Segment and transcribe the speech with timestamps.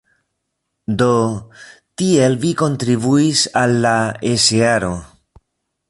[1.01, 1.09] Do,
[2.03, 3.95] tiel vi kontribuis al la
[4.35, 4.93] esearo!